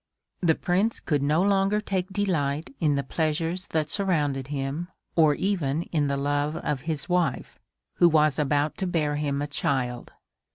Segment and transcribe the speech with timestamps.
[0.41, 5.83] The Prince could no longer take delight in the pleasures that surrounded him, or even
[5.83, 7.59] in the love of his wife,
[7.97, 10.11] who was about to bear him a child.